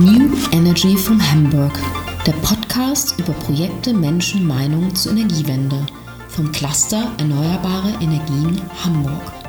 [0.00, 1.72] New Energy from Hamburg,
[2.26, 5.78] der Podcast über Projekte, Menschen, Meinungen zur Energiewende
[6.28, 9.43] vom Cluster Erneuerbare Energien Hamburg.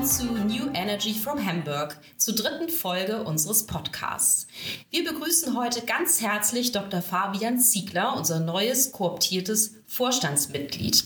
[0.00, 4.46] Willkommen zu New Energy from Hamburg, zur dritten Folge unseres Podcasts.
[4.90, 7.02] Wir begrüßen heute ganz herzlich Dr.
[7.02, 11.04] Fabian Ziegler, unser neues kooptiertes Vorstandsmitglied.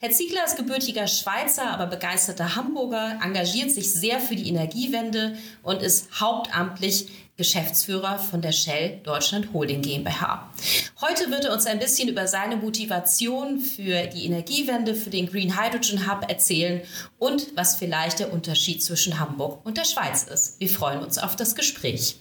[0.00, 5.82] Herr Ziegler ist gebürtiger Schweizer, aber begeisterter Hamburger, engagiert sich sehr für die Energiewende und
[5.82, 7.08] ist hauptamtlich
[7.40, 10.52] Geschäftsführer von der Shell Deutschland Holding GmbH.
[11.00, 15.58] Heute wird er uns ein bisschen über seine Motivation für die Energiewende, für den Green
[15.58, 16.82] Hydrogen Hub erzählen
[17.18, 20.60] und was vielleicht der Unterschied zwischen Hamburg und der Schweiz ist.
[20.60, 22.16] Wir freuen uns auf das Gespräch.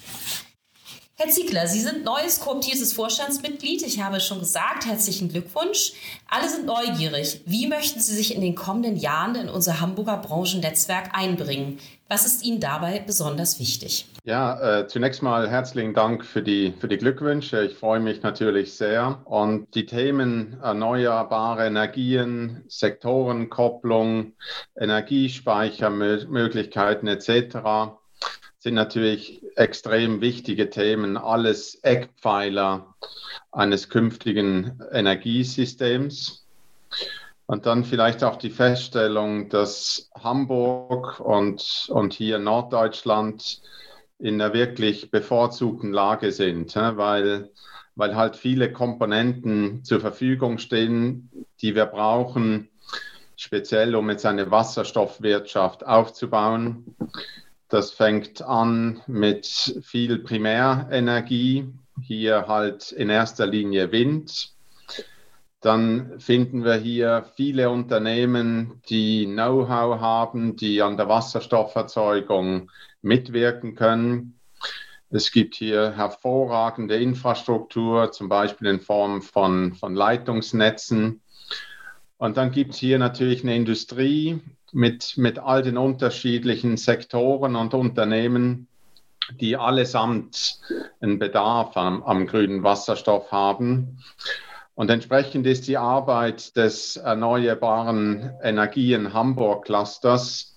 [1.21, 3.85] Herr Ziegler, Sie sind neues kooptiertes Vorstandsmitglied.
[3.85, 5.91] Ich habe schon gesagt, herzlichen Glückwunsch.
[6.29, 7.41] Alle sind neugierig.
[7.45, 11.77] Wie möchten Sie sich in den kommenden Jahren in unser Hamburger Branchennetzwerk einbringen?
[12.07, 14.05] Was ist Ihnen dabei besonders wichtig?
[14.23, 17.66] Ja, äh, zunächst mal herzlichen Dank für die, für die Glückwünsche.
[17.66, 19.19] Ich freue mich natürlich sehr.
[19.25, 24.31] Und die Themen erneuerbare Energien, Sektorenkopplung,
[24.77, 27.98] Energiespeichermöglichkeiten etc
[28.59, 32.93] sind natürlich extrem wichtige Themen, alles Eckpfeiler
[33.51, 36.45] eines künftigen Energiesystems.
[37.45, 43.61] Und dann vielleicht auch die Feststellung, dass Hamburg und, und hier Norddeutschland
[44.19, 47.49] in einer wirklich bevorzugten Lage sind, weil,
[47.95, 51.29] weil halt viele Komponenten zur Verfügung stehen,
[51.61, 52.69] die wir brauchen,
[53.38, 56.95] speziell um jetzt eine Wasserstoffwirtschaft aufzubauen.
[57.70, 59.45] Das fängt an mit
[59.84, 61.67] viel Primärenergie,
[62.02, 64.53] hier halt in erster Linie Wind.
[65.62, 72.72] Dann finden wir hier viele Unternehmen, die Know-how haben, die an der Wasserstofferzeugung
[73.03, 74.40] mitwirken können.
[75.12, 81.22] Es gibt hier hervorragende Infrastruktur, zum Beispiel in Form von, von Leitungsnetzen.
[82.18, 84.41] Und dann gibt es hier natürlich eine Industrie,
[84.72, 88.68] mit, mit all den unterschiedlichen Sektoren und Unternehmen,
[89.40, 90.59] die allesamt
[91.02, 94.00] einen Bedarf am, am grünen Wasserstoff haben.
[94.75, 100.56] Und entsprechend ist die Arbeit des Erneuerbaren Energien Hamburg Clusters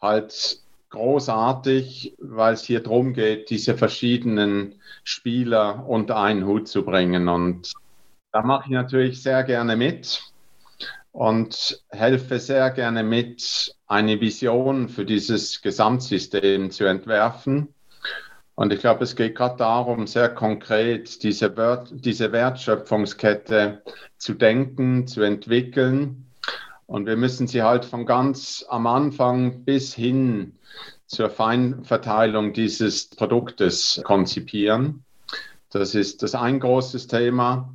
[0.00, 0.60] halt
[0.90, 7.28] großartig, weil es hier darum geht, diese verschiedenen Spieler unter einen Hut zu bringen.
[7.28, 7.72] Und
[8.32, 10.22] da mache ich natürlich sehr gerne mit
[11.18, 17.74] und helfe sehr gerne mit, eine Vision für dieses Gesamtsystem zu entwerfen.
[18.54, 23.82] Und ich glaube, es geht gerade darum, sehr konkret diese, Wert, diese Wertschöpfungskette
[24.16, 26.28] zu denken, zu entwickeln.
[26.86, 30.52] Und wir müssen sie halt von ganz am Anfang bis hin
[31.08, 35.02] zur Feinverteilung dieses Produktes konzipieren.
[35.70, 37.74] Das ist das ein großes Thema.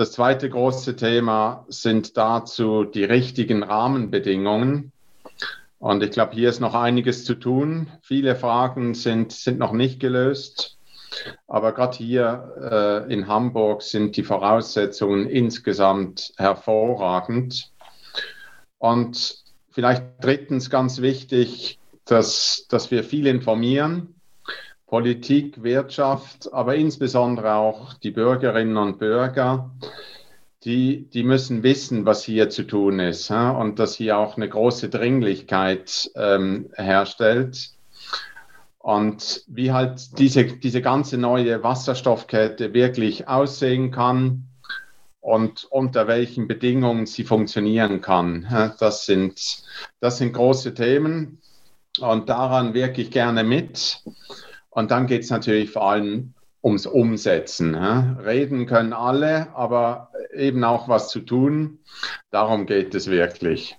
[0.00, 4.92] Das zweite große Thema sind dazu die richtigen Rahmenbedingungen.
[5.78, 7.86] Und ich glaube, hier ist noch einiges zu tun.
[8.00, 10.78] Viele Fragen sind, sind noch nicht gelöst.
[11.46, 17.70] Aber gerade hier äh, in Hamburg sind die Voraussetzungen insgesamt hervorragend.
[18.78, 24.14] Und vielleicht drittens ganz wichtig, dass, dass wir viel informieren.
[24.90, 29.70] Politik, Wirtschaft, aber insbesondere auch die Bürgerinnen und Bürger,
[30.64, 34.88] die, die müssen wissen, was hier zu tun ist und dass hier auch eine große
[34.88, 37.70] Dringlichkeit ähm, herstellt.
[38.78, 44.48] Und wie halt diese, diese ganze neue Wasserstoffkette wirklich aussehen kann
[45.20, 48.74] und unter welchen Bedingungen sie funktionieren kann.
[48.80, 49.62] Das sind,
[50.00, 51.40] das sind große Themen
[52.00, 54.02] und daran wirke ich gerne mit.
[54.70, 57.74] Und dann geht es natürlich vor allem ums Umsetzen.
[57.74, 61.78] Reden können alle, aber eben auch was zu tun.
[62.30, 63.76] Darum geht es wirklich.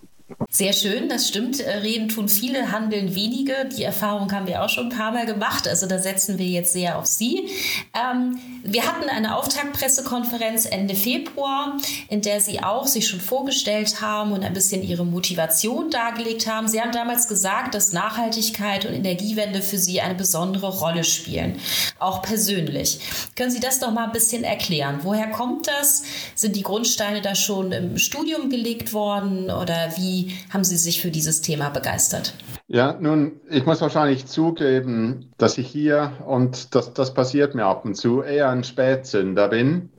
[0.50, 1.60] Sehr schön, das stimmt.
[1.60, 3.70] Äh, reden tun viele, handeln wenige.
[3.76, 5.68] Die Erfahrung haben wir auch schon ein paar Mal gemacht.
[5.68, 7.48] Also da setzen wir jetzt sehr auf Sie.
[7.94, 11.78] Ähm, wir hatten eine Auftaktpressekonferenz Ende Februar,
[12.10, 16.68] in der Sie auch sich schon vorgestellt haben und ein bisschen Ihre Motivation dargelegt haben.
[16.68, 21.60] Sie haben damals gesagt, dass Nachhaltigkeit und Energiewende für Sie eine besondere Rolle spielen,
[21.98, 23.00] auch persönlich.
[23.36, 25.00] Können Sie das doch mal ein bisschen erklären?
[25.04, 26.04] Woher kommt das?
[26.36, 30.21] Sind die Grundsteine da schon im Studium gelegt worden oder wie
[30.52, 32.34] haben Sie sich für dieses Thema begeistert?
[32.68, 37.86] Ja, nun, ich muss wahrscheinlich zugeben, dass ich hier, und das, das passiert mir ab
[37.86, 39.90] und zu, eher ein Spätzünder bin.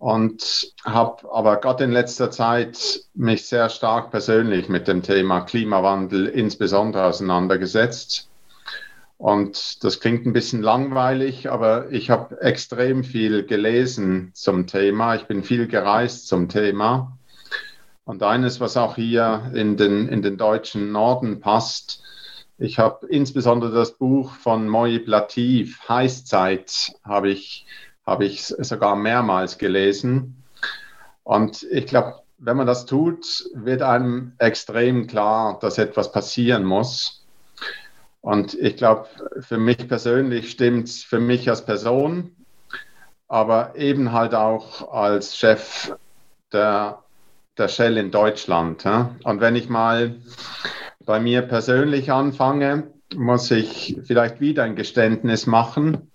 [0.00, 6.26] und habe aber gerade in letzter Zeit mich sehr stark persönlich mit dem Thema Klimawandel
[6.26, 8.30] insbesondere auseinandergesetzt.
[9.18, 15.16] Und das klingt ein bisschen langweilig, aber ich habe extrem viel gelesen zum Thema.
[15.16, 17.18] Ich bin viel gereist zum Thema.
[18.10, 22.02] Und eines, was auch hier in den, in den deutschen Norden passt,
[22.58, 27.66] ich habe insbesondere das Buch von Moib Latif, Heißzeit, habe ich
[28.04, 30.42] habe ich sogar mehrmals gelesen.
[31.22, 37.24] Und ich glaube, wenn man das tut, wird einem extrem klar, dass etwas passieren muss.
[38.22, 39.06] Und ich glaube,
[39.38, 42.34] für mich persönlich stimmt es für mich als Person,
[43.28, 45.94] aber eben halt auch als Chef
[46.52, 47.04] der,
[47.60, 48.84] der Shell in Deutschland.
[49.22, 50.16] Und wenn ich mal
[51.04, 56.10] bei mir persönlich anfange, muss ich vielleicht wieder ein Geständnis machen.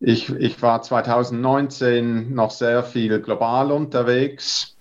[0.00, 4.76] Ich, ich war 2019 noch sehr viel global unterwegs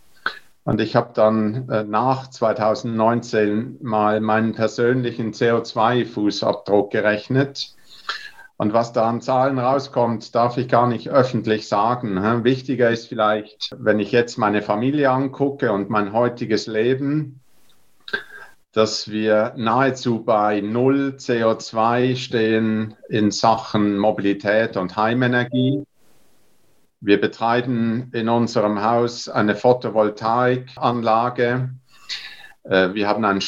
[0.63, 7.76] und ich habe dann äh, nach 2019 mal meinen persönlichen CO2-Fußabdruck gerechnet.
[8.57, 12.43] Und was da an Zahlen rauskommt, darf ich gar nicht öffentlich sagen.
[12.43, 17.39] Wichtiger ist vielleicht, wenn ich jetzt meine Familie angucke und mein heutiges Leben,
[18.71, 25.83] dass wir nahezu bei Null CO2 stehen in Sachen Mobilität und Heimenergie.
[26.99, 31.69] Wir betreiben in unserem Haus eine Photovoltaikanlage.
[32.63, 33.41] Äh, wir haben einen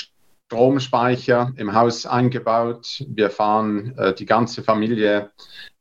[0.50, 3.04] Stromspeicher im Haus eingebaut.
[3.07, 5.30] Wir fahren äh, die ganze Familie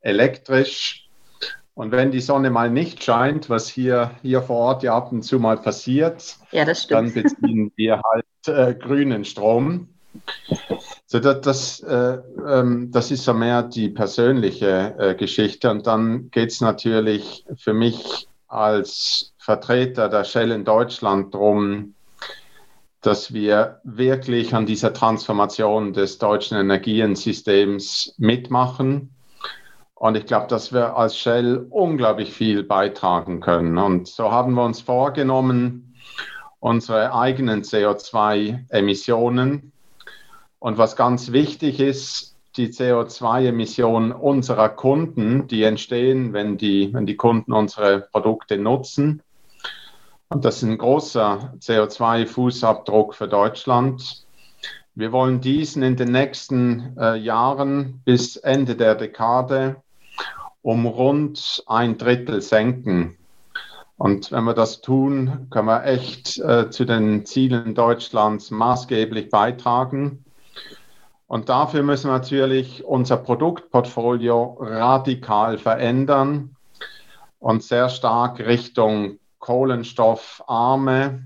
[0.01, 1.09] elektrisch.
[1.73, 5.23] Und wenn die Sonne mal nicht scheint, was hier, hier vor Ort ja ab und
[5.23, 9.87] zu mal passiert, ja, dann beziehen wir halt äh, grünen Strom.
[11.07, 15.71] So, das, das, äh, ähm, das ist so mehr die persönliche äh, Geschichte.
[15.71, 21.95] Und dann geht es natürlich für mich als Vertreter der Shell in Deutschland darum,
[23.01, 29.11] dass wir wirklich an dieser Transformation des deutschen Energiensystems mitmachen
[29.99, 33.77] und ich glaube, dass wir als Shell unglaublich viel beitragen können.
[33.77, 35.93] Und so haben wir uns vorgenommen,
[36.61, 39.73] unsere eigenen CO2-Emissionen
[40.59, 47.17] und was ganz wichtig ist, die CO2-Emissionen unserer Kunden, die entstehen, wenn die, wenn die
[47.17, 49.21] Kunden unsere Produkte nutzen.
[50.31, 54.27] Und das ist ein großer CO2-Fußabdruck für Deutschland.
[54.93, 59.81] Wir wollen diesen in den nächsten äh, Jahren bis Ende der Dekade
[60.61, 63.17] um rund ein Drittel senken.
[63.97, 70.25] Und wenn wir das tun, können wir echt äh, zu den Zielen Deutschlands maßgeblich beitragen.
[71.25, 76.55] Und dafür müssen wir natürlich unser Produktportfolio radikal verändern
[77.39, 79.17] und sehr stark Richtung
[79.49, 81.23] kohlenstoffarme,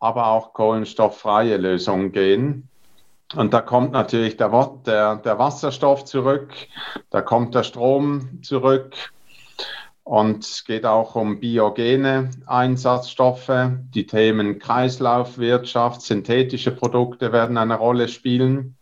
[0.00, 2.68] aber auch kohlenstofffreie Lösungen gehen.
[3.34, 4.50] Und da kommt natürlich der,
[4.84, 6.52] der, der Wasserstoff zurück,
[7.08, 8.92] da kommt der Strom zurück
[10.04, 13.70] und es geht auch um biogene Einsatzstoffe.
[13.94, 18.76] Die Themen Kreislaufwirtschaft, synthetische Produkte werden eine Rolle spielen.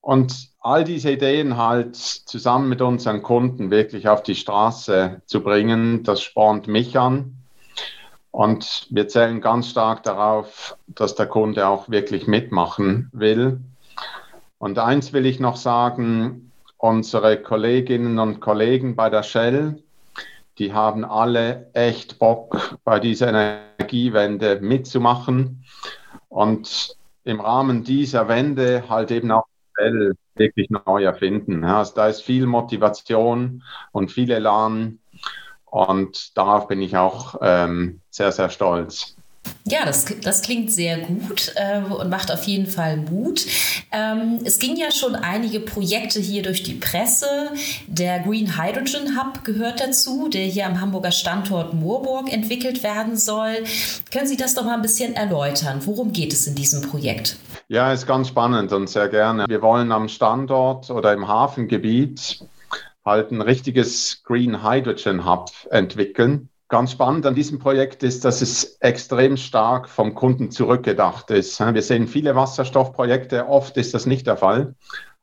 [0.00, 6.04] Und all diese Ideen halt zusammen mit unseren Kunden wirklich auf die Straße zu bringen,
[6.04, 7.36] das spornt mich an.
[8.30, 13.60] Und wir zählen ganz stark darauf, dass der Kunde auch wirklich mitmachen will.
[14.56, 19.82] Und eins will ich noch sagen, unsere Kolleginnen und Kollegen bei der Shell,
[20.58, 25.62] die haben alle echt Bock, bei dieser Energiewende mitzumachen
[26.30, 29.44] und im Rahmen dieser Wende halt eben auch
[29.76, 31.64] Shell wirklich neu erfinden.
[31.64, 33.62] Also da ist viel Motivation
[33.92, 34.98] und viel Elan
[35.64, 39.13] und darauf bin ich auch ähm, sehr, sehr stolz.
[39.66, 43.46] Ja, das, das klingt sehr gut äh, und macht auf jeden Fall Mut.
[43.92, 47.26] Ähm, es ging ja schon einige Projekte hier durch die Presse.
[47.86, 53.64] Der Green Hydrogen Hub gehört dazu, der hier am Hamburger Standort Moorburg entwickelt werden soll.
[54.12, 55.80] Können Sie das doch mal ein bisschen erläutern?
[55.84, 57.36] Worum geht es in diesem Projekt?
[57.68, 59.46] Ja, ist ganz spannend und sehr gerne.
[59.48, 62.44] Wir wollen am Standort oder im Hafengebiet
[63.04, 66.50] halt ein richtiges Green Hydrogen Hub entwickeln.
[66.68, 71.60] Ganz spannend an diesem Projekt ist, dass es extrem stark vom Kunden zurückgedacht ist.
[71.60, 74.74] Wir sehen viele Wasserstoffprojekte, oft ist das nicht der Fall.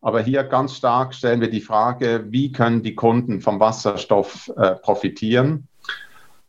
[0.01, 4.75] Aber hier ganz stark stellen wir die Frage, wie können die Kunden vom Wasserstoff äh,
[4.75, 5.67] profitieren?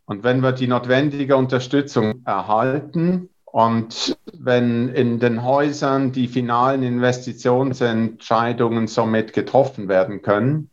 [0.05, 8.87] Und wenn wir die notwendige Unterstützung erhalten und wenn in den Häusern die finalen Investitionsentscheidungen
[8.87, 10.69] somit getroffen werden können,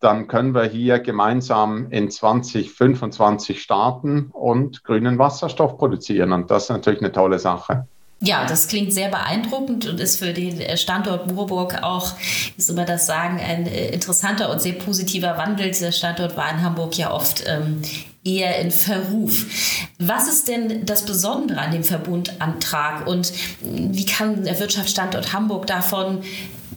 [0.00, 6.32] dann können wir hier gemeinsam in 2025 starten und grünen Wasserstoff produzieren.
[6.32, 7.86] Und das ist natürlich eine tolle Sache.
[8.20, 12.14] Ja, das klingt sehr beeindruckend und ist für den äh, Standort Murburg auch,
[12.56, 15.68] wie soll man das sagen, ein äh, interessanter und sehr positiver Wandel.
[15.68, 17.80] Dieser Standort war in Hamburg ja oft ähm,
[18.24, 19.46] eher in Verruf.
[20.00, 26.22] Was ist denn das Besondere an dem Verbundantrag und wie kann der Wirtschaftsstandort Hamburg davon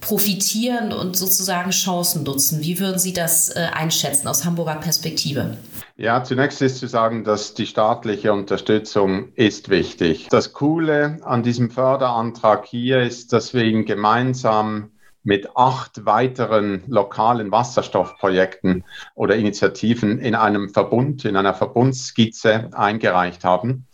[0.02, 2.60] profitieren und sozusagen Chancen nutzen?
[2.60, 5.56] Wie würden Sie das äh, einschätzen aus Hamburger Perspektive?
[5.96, 10.28] Ja, zunächst ist zu sagen, dass die staatliche Unterstützung ist wichtig.
[10.30, 14.90] Das Coole an diesem Förderantrag hier ist, dass wir ihn gemeinsam
[15.22, 23.86] mit acht weiteren lokalen Wasserstoffprojekten oder Initiativen in einem Verbund, in einer Verbundskizze eingereicht haben.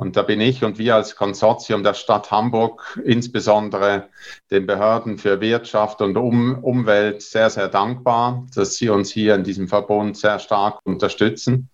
[0.00, 4.08] Und da bin ich und wir als Konsortium der Stadt Hamburg, insbesondere
[4.48, 9.42] den Behörden für Wirtschaft und um Umwelt, sehr, sehr dankbar, dass sie uns hier in
[9.42, 11.68] diesem Verbund sehr stark unterstützen.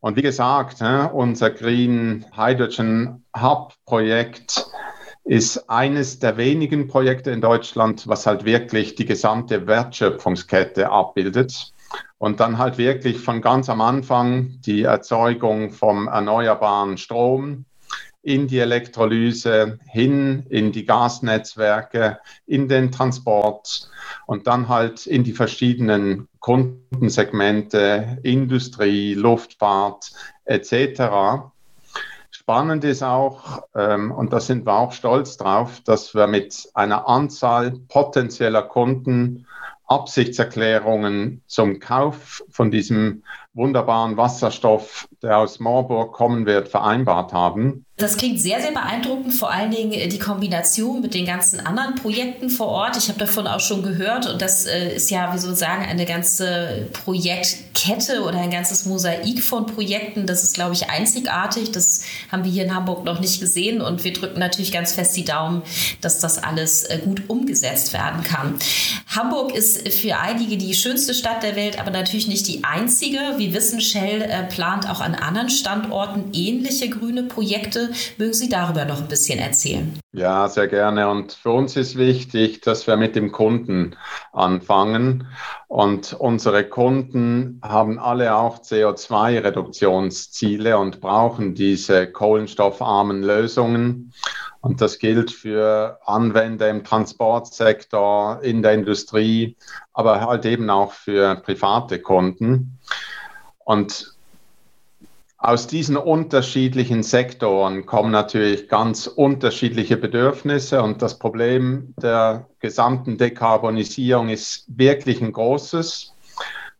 [0.00, 0.82] Und wie gesagt,
[1.14, 4.66] unser Green Hydrogen Hub Projekt
[5.24, 11.73] ist eines der wenigen Projekte in Deutschland, was halt wirklich die gesamte Wertschöpfungskette abbildet
[12.18, 17.64] und dann halt wirklich von ganz am Anfang die Erzeugung vom erneuerbaren Strom
[18.24, 23.90] in die Elektrolyse, hin in die Gasnetzwerke, in den Transport
[24.26, 30.12] und dann halt in die verschiedenen Kundensegmente, Industrie, Luftfahrt
[30.46, 31.42] etc.
[32.30, 37.06] Spannend ist auch, ähm, und da sind wir auch stolz drauf, dass wir mit einer
[37.08, 39.46] Anzahl potenzieller Kunden
[39.86, 43.22] Absichtserklärungen zum Kauf von diesem
[43.54, 47.84] wunderbaren Wasserstoff, der aus Marburg kommen wird, vereinbart haben.
[47.96, 51.94] Das klingt sehr, sehr beeindruckend, vor allen Dingen äh, die Kombination mit den ganzen anderen
[51.94, 52.96] Projekten vor Ort.
[52.96, 55.84] Ich habe davon auch schon gehört und das äh, ist ja, wie soll ich sagen,
[55.84, 60.26] eine ganze Projektkette oder ein ganzes Mosaik von Projekten.
[60.26, 61.70] Das ist, glaube ich, einzigartig.
[61.70, 65.16] Das haben wir hier in Hamburg noch nicht gesehen und wir drücken natürlich ganz fest
[65.16, 65.62] die Daumen,
[66.00, 68.58] dass das alles äh, gut umgesetzt werden kann.
[69.14, 73.18] Hamburg ist für einige die schönste Stadt der Welt, aber natürlich nicht die einzige.
[73.36, 77.90] Wir wissen, Shell plant auch an anderen Standorten ähnliche grüne Projekte.
[78.16, 79.98] Mögen Sie darüber noch ein bisschen erzählen?
[80.12, 81.10] Ja, sehr gerne.
[81.10, 83.96] Und für uns ist wichtig, dass wir mit dem Kunden
[84.32, 85.26] anfangen.
[85.66, 94.12] Und unsere Kunden haben alle auch CO2-Reduktionsziele und brauchen diese kohlenstoffarmen Lösungen.
[94.60, 99.56] Und das gilt für Anwender im Transportsektor, in der Industrie,
[99.92, 102.78] aber halt eben auch für private Kunden.
[103.64, 104.14] Und
[105.44, 114.30] aus diesen unterschiedlichen Sektoren kommen natürlich ganz unterschiedliche Bedürfnisse und das Problem der gesamten Dekarbonisierung
[114.30, 116.14] ist wirklich ein großes,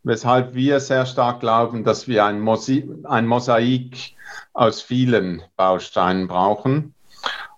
[0.02, 2.48] weshalb wir sehr stark glauben, dass wir ein,
[3.04, 4.14] ein Mosaik
[4.54, 6.94] aus vielen Bausteinen brauchen.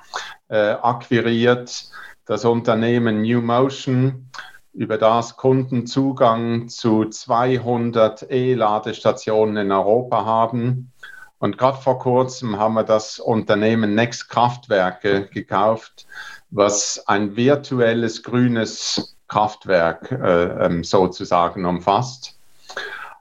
[0.50, 1.89] äh, akquiriert,
[2.25, 4.29] das Unternehmen New Motion,
[4.74, 10.91] über das Kunden Zugang zu 200 E-Ladestationen in Europa haben.
[11.38, 16.08] Und gerade vor kurzem haben wir das Unternehmen Next Kraftwerke gekauft,
[16.50, 22.39] was ein virtuelles grünes Kraftwerk äh, ähm, sozusagen umfasst.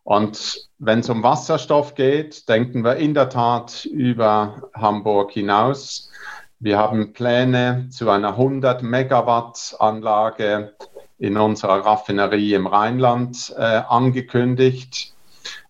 [0.04, 6.10] Und wenn es um Wasserstoff geht, denken wir in der Tat über Hamburg hinaus.
[6.58, 10.74] Wir haben Pläne zu einer 100 Megawatt Anlage
[11.18, 15.14] in unserer Raffinerie im Rheinland äh, angekündigt.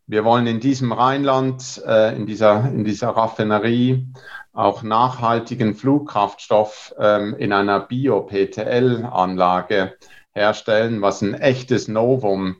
[0.07, 4.07] Wir wollen in diesem Rheinland, äh, in, dieser, in dieser Raffinerie,
[4.53, 9.95] auch nachhaltigen Flugkraftstoff ähm, in einer Bio-PTL-Anlage
[10.33, 12.57] herstellen, was ein echtes Novum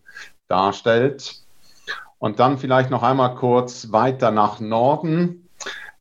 [0.49, 1.42] darstellt.
[2.23, 5.49] Und dann vielleicht noch einmal kurz weiter nach Norden.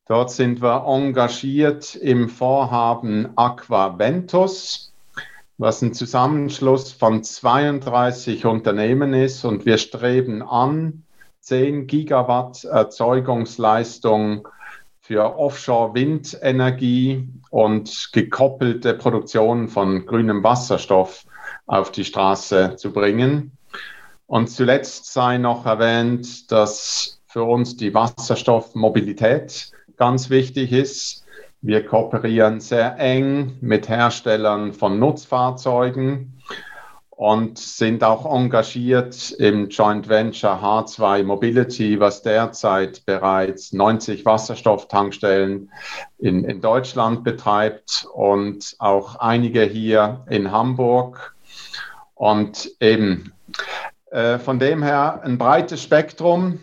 [0.08, 4.94] Dort sind wir engagiert im Vorhaben Aquaventus,
[5.58, 9.44] was ein Zusammenschluss von 32 Unternehmen ist.
[9.46, 11.06] Und wir streben an,
[11.40, 14.48] 10 Gigawatt Erzeugungsleistung
[15.00, 21.26] für Offshore-Windenergie und gekoppelte Produktion von grünem Wasserstoff
[21.66, 23.58] auf die Straße zu bringen.
[24.32, 31.26] Und zuletzt sei noch erwähnt, dass für uns die Wasserstoffmobilität ganz wichtig ist.
[31.60, 36.42] Wir kooperieren sehr eng mit Herstellern von Nutzfahrzeugen
[37.10, 45.70] und sind auch engagiert im Joint Venture H2 Mobility, was derzeit bereits 90 Wasserstofftankstellen
[46.20, 51.36] in, in Deutschland betreibt und auch einige hier in Hamburg.
[52.16, 53.34] Und eben
[54.12, 56.60] äh, von dem her ein breites Spektrum.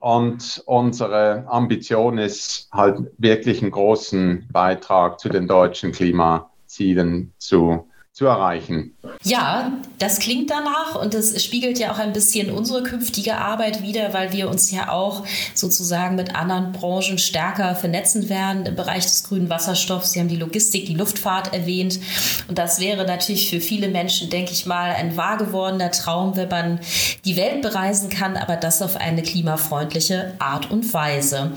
[0.00, 8.26] Und unsere Ambition ist halt wirklich einen großen Beitrag zu den deutschen Klimazielen zu zu
[8.26, 8.94] erreichen.
[9.22, 14.12] Ja, das klingt danach und das spiegelt ja auch ein bisschen unsere künftige Arbeit wider,
[14.12, 19.24] weil wir uns ja auch sozusagen mit anderen Branchen stärker vernetzen werden im Bereich des
[19.24, 20.12] grünen Wasserstoffs.
[20.12, 22.00] Sie haben die Logistik, die Luftfahrt erwähnt
[22.48, 26.50] und das wäre natürlich für viele Menschen, denke ich mal, ein wahr gewordener Traum, wenn
[26.50, 26.80] man
[27.24, 31.52] die Welt bereisen kann, aber das auf eine klimafreundliche Art und Weise.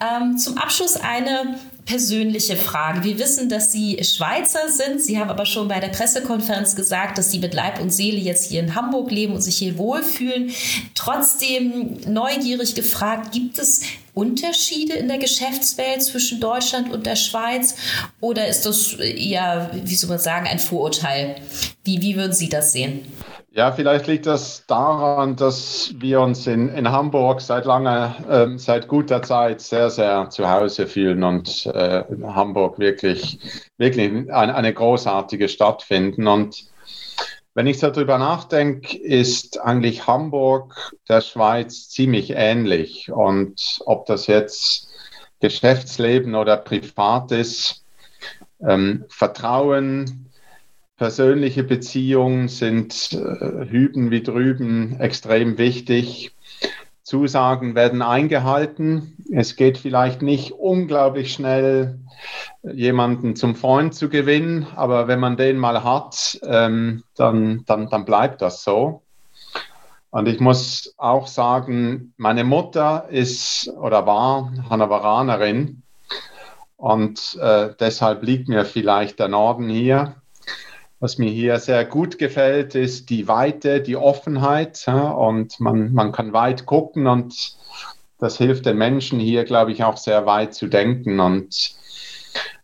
[0.00, 3.04] Ähm, zum Abschluss eine persönliche Frage.
[3.04, 5.00] Wir wissen, dass Sie Schweizer sind.
[5.00, 8.50] Sie haben aber schon bei der Pressekonferenz gesagt, dass Sie mit Leib und Seele jetzt
[8.50, 10.50] hier in Hamburg leben und sich hier wohlfühlen.
[10.94, 13.82] Trotzdem neugierig gefragt, gibt es
[14.14, 17.76] Unterschiede in der Geschäftswelt zwischen Deutschland und der Schweiz?
[18.20, 21.36] Oder ist das eher, wie soll man sagen, ein Vorurteil?
[21.84, 23.06] Wie, wie würden Sie das sehen?
[23.56, 28.86] Ja, vielleicht liegt das daran, dass wir uns in, in Hamburg seit langer, äh, seit
[28.86, 33.38] guter Zeit sehr, sehr zu Hause fühlen und äh, Hamburg wirklich,
[33.78, 36.26] wirklich eine, eine großartige Stadt finden.
[36.26, 36.66] Und
[37.54, 43.10] wenn ich so drüber nachdenke, ist eigentlich Hamburg der Schweiz ziemlich ähnlich.
[43.10, 44.86] Und ob das jetzt
[45.40, 47.86] Geschäftsleben oder privat ist,
[48.60, 50.26] ähm, Vertrauen,
[50.96, 56.32] Persönliche Beziehungen sind äh, hüben wie drüben extrem wichtig.
[57.02, 59.16] Zusagen werden eingehalten.
[59.30, 62.00] Es geht vielleicht nicht unglaublich schnell,
[62.62, 68.04] jemanden zum Freund zu gewinnen, aber wenn man den mal hat, ähm, dann, dann, dann
[68.04, 69.02] bleibt das so.
[70.10, 75.82] Und ich muss auch sagen, meine Mutter ist oder war Hannoveranerin
[76.76, 80.16] und äh, deshalb liegt mir vielleicht der Norden hier.
[81.06, 86.10] Was mir hier sehr gut gefällt, ist die Weite, die Offenheit ja, und man, man
[86.10, 87.56] kann weit gucken und
[88.18, 91.20] das hilft den Menschen hier, glaube ich, auch sehr weit zu denken.
[91.20, 91.76] Und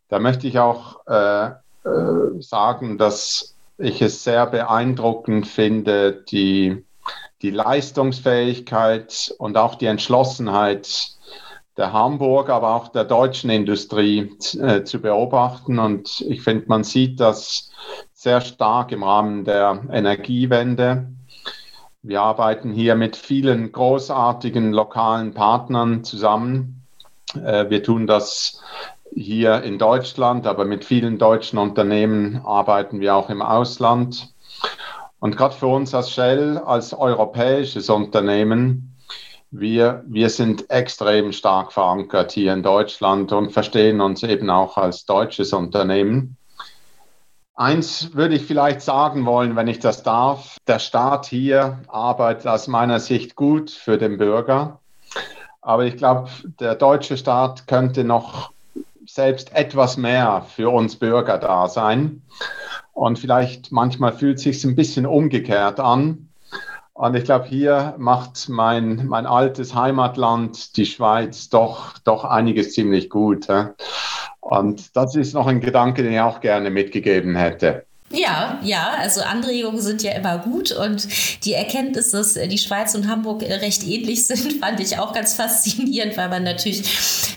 [0.08, 6.84] da möchte ich auch äh, äh, sagen, dass ich es sehr beeindruckend finde, die,
[7.42, 11.12] die Leistungsfähigkeit und auch die Entschlossenheit
[11.76, 15.78] der Hamburg, aber auch der deutschen Industrie äh, zu beobachten.
[15.78, 17.70] Und ich finde, man sieht das
[18.22, 21.08] sehr stark im Rahmen der Energiewende.
[22.02, 26.86] Wir arbeiten hier mit vielen großartigen lokalen Partnern zusammen.
[27.34, 28.62] Äh, wir tun das
[29.12, 34.32] hier in Deutschland, aber mit vielen deutschen Unternehmen arbeiten wir auch im Ausland.
[35.18, 38.94] Und gerade für uns als Shell, als europäisches Unternehmen,
[39.50, 45.06] wir, wir sind extrem stark verankert hier in Deutschland und verstehen uns eben auch als
[45.06, 46.36] deutsches Unternehmen.
[47.62, 50.56] Eins würde ich vielleicht sagen wollen, wenn ich das darf.
[50.66, 54.80] Der Staat hier arbeitet aus meiner Sicht gut für den Bürger.
[55.60, 58.50] Aber ich glaube, der deutsche Staat könnte noch
[59.06, 62.22] selbst etwas mehr für uns Bürger da sein.
[62.94, 66.30] Und vielleicht manchmal fühlt es sich ein bisschen umgekehrt an.
[66.94, 73.08] Und ich glaube, hier macht mein, mein altes Heimatland, die Schweiz, doch, doch einiges ziemlich
[73.08, 73.46] gut.
[74.52, 77.86] Und das ist noch ein Gedanke, den ich auch gerne mitgegeben hätte.
[78.12, 81.08] Ja, ja, also Anregungen sind ja immer gut und
[81.44, 86.16] die Erkenntnis, dass die Schweiz und Hamburg recht ähnlich sind, fand ich auch ganz faszinierend,
[86.16, 86.84] weil man natürlich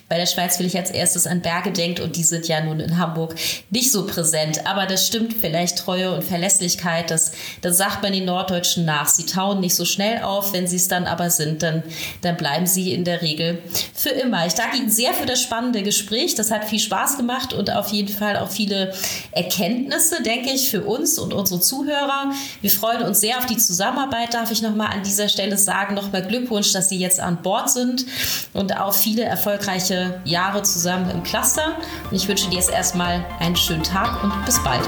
[0.07, 2.79] bei der Schweiz will ich als erstes an Berge denkt und die sind ja nun
[2.79, 3.35] in Hamburg
[3.71, 4.67] nicht so präsent.
[4.67, 9.07] Aber das stimmt vielleicht Treue und Verlässlichkeit, das, das sagt man den Norddeutschen nach.
[9.07, 11.81] Sie tauen nicht so schnell auf, wenn sie es dann aber sind, dann,
[12.21, 13.59] dann bleiben sie in der Regel
[13.93, 14.45] für immer.
[14.45, 16.35] Ich danke Ihnen sehr für das spannende Gespräch.
[16.35, 18.93] Das hat viel Spaß gemacht und auf jeden Fall auch viele
[19.31, 22.31] Erkenntnisse, denke ich, für uns und unsere Zuhörer.
[22.61, 25.95] Wir freuen uns sehr auf die Zusammenarbeit, darf ich nochmal an dieser Stelle sagen.
[25.95, 28.05] Nochmal Glückwunsch, dass Sie jetzt an Bord sind
[28.53, 31.77] und auch viele erfolgreiche Jahre zusammen im Cluster.
[32.09, 34.87] Und ich wünsche dir jetzt erstmal einen schönen Tag und bis bald.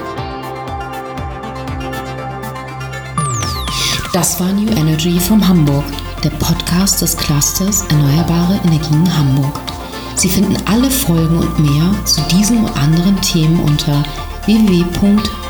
[4.12, 5.84] Das war New Energy from Hamburg,
[6.24, 9.60] der Podcast des Clusters Erneuerbare Energien Hamburg.
[10.16, 14.02] Sie finden alle Folgen und mehr zu diesem und anderen Themen unter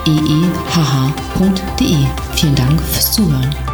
[0.09, 1.97] www.eehh.de.
[2.35, 3.68] Vielen Dank fürs Zuhören.